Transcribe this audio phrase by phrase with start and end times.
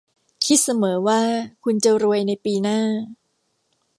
[0.45, 1.21] คิดเสมอว่า
[1.63, 2.79] คุณจะรวยในปีหน้า